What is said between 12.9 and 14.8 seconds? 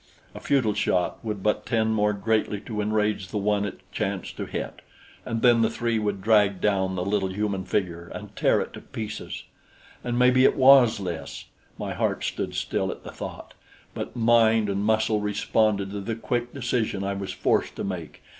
the thought, but mind